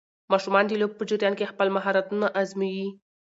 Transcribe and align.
ماشومان 0.31 0.63
د 0.67 0.71
لوبو 0.79 0.97
په 0.99 1.03
جریان 1.09 1.33
کې 1.37 1.49
خپل 1.51 1.67
مهارتونه 1.75 2.27
ازمويي. 2.41 2.87